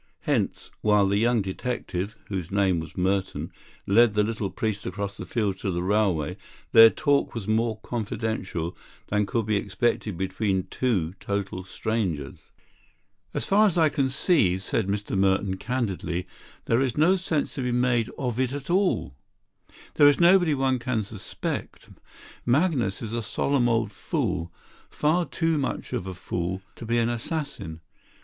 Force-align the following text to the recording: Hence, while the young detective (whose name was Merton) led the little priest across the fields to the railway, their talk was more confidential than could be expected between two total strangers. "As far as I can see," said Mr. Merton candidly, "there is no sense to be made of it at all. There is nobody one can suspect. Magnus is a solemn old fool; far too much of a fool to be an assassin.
Hence, 0.21 0.71
while 0.81 1.07
the 1.07 1.17
young 1.19 1.43
detective 1.43 2.15
(whose 2.25 2.49
name 2.49 2.79
was 2.79 2.97
Merton) 2.97 3.51
led 3.85 4.15
the 4.15 4.23
little 4.23 4.49
priest 4.49 4.87
across 4.87 5.15
the 5.15 5.27
fields 5.27 5.61
to 5.61 5.69
the 5.69 5.83
railway, 5.83 6.37
their 6.71 6.89
talk 6.89 7.35
was 7.35 7.47
more 7.47 7.79
confidential 7.81 8.75
than 9.09 9.27
could 9.27 9.45
be 9.45 9.57
expected 9.57 10.17
between 10.17 10.65
two 10.71 11.13
total 11.19 11.63
strangers. 11.63 12.39
"As 13.35 13.45
far 13.45 13.67
as 13.67 13.77
I 13.77 13.89
can 13.89 14.09
see," 14.09 14.57
said 14.57 14.87
Mr. 14.87 15.15
Merton 15.15 15.57
candidly, 15.57 16.25
"there 16.65 16.81
is 16.81 16.97
no 16.97 17.15
sense 17.15 17.53
to 17.53 17.61
be 17.61 17.71
made 17.71 18.09
of 18.17 18.39
it 18.39 18.53
at 18.53 18.71
all. 18.71 19.13
There 19.93 20.07
is 20.07 20.19
nobody 20.19 20.55
one 20.55 20.79
can 20.79 21.03
suspect. 21.03 21.89
Magnus 22.43 23.03
is 23.03 23.13
a 23.13 23.21
solemn 23.21 23.69
old 23.69 23.91
fool; 23.91 24.51
far 24.89 25.27
too 25.27 25.59
much 25.59 25.93
of 25.93 26.07
a 26.07 26.15
fool 26.15 26.63
to 26.75 26.87
be 26.87 26.97
an 26.97 27.09
assassin. 27.09 27.81